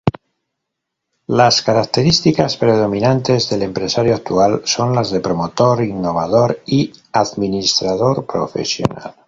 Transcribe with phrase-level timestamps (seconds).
[1.27, 9.13] Las características predominantes del empresario actual son las de promotor, innovador y administrador profesional.